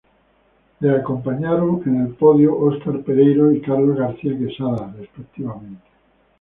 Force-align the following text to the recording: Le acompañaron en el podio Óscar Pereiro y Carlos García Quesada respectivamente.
Le 0.79 0.95
acompañaron 0.95 1.79
en 1.85 2.01
el 2.01 2.07
podio 2.15 2.57
Óscar 2.59 3.03
Pereiro 3.03 3.51
y 3.51 3.61
Carlos 3.61 3.95
García 3.97 4.35
Quesada 4.35 4.91
respectivamente. 4.97 5.83